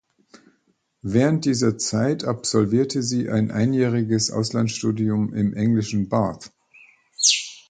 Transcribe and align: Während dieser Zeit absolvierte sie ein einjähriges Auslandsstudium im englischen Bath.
Während 1.03 1.45
dieser 1.45 1.77
Zeit 1.77 2.23
absolvierte 2.23 3.03
sie 3.03 3.29
ein 3.29 3.51
einjähriges 3.51 4.31
Auslandsstudium 4.31 5.31
im 5.35 5.53
englischen 5.53 6.09
Bath. 6.09 6.51